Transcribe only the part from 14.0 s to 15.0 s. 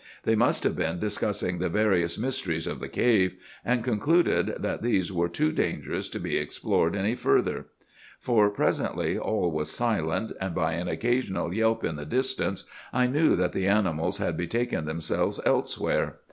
had betaken